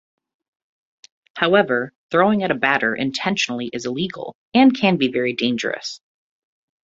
However, 1.35 1.93
throwing 2.09 2.41
at 2.41 2.49
a 2.49 2.55
batter 2.55 2.95
intentionally 2.95 3.67
is 3.71 3.85
illegal, 3.85 4.35
and 4.51 4.75
can 4.75 4.97
be 4.97 5.11
very 5.11 5.33
dangerous. 5.33 6.01